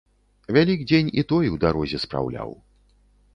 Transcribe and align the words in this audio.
Вялікдзень 0.55 1.11
і 1.23 1.25
той 1.33 1.51
у 1.57 1.59
дарозе 1.65 2.01
спраўляў. 2.07 2.49